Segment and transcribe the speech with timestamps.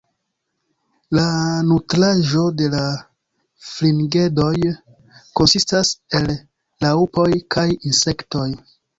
[1.17, 1.23] La
[1.65, 2.79] nutraĵo de la
[3.71, 4.53] fringedoj
[5.41, 6.33] konsistas el
[6.85, 7.27] raŭpoj
[7.57, 8.47] kaj insektoj.